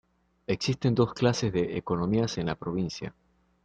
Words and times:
Existen 0.47 0.95
dos 0.95 1.13
clases 1.13 1.53
de 1.53 1.77
economías 1.77 2.39
en 2.39 2.47
la 2.47 2.55
provincia. 2.55 3.13